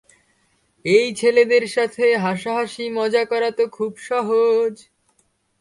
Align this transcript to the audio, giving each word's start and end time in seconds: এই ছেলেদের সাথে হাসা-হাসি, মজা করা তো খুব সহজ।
এই 0.85 1.07
ছেলেদের 1.15 1.63
সাথে 1.67 2.05
হাসা-হাসি, 2.17 2.85
মজা 2.89 3.23
করা 3.25 3.49
তো 3.51 3.63
খুব 3.67 3.91
সহজ। 3.99 4.73